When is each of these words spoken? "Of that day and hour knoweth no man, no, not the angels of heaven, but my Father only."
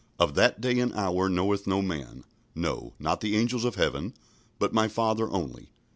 "Of 0.17 0.33
that 0.33 0.59
day 0.59 0.79
and 0.79 0.91
hour 0.93 1.29
knoweth 1.29 1.67
no 1.67 1.83
man, 1.83 2.23
no, 2.55 2.95
not 2.97 3.21
the 3.21 3.35
angels 3.35 3.65
of 3.65 3.75
heaven, 3.75 4.15
but 4.57 4.73
my 4.73 4.87
Father 4.87 5.29
only." 5.29 5.69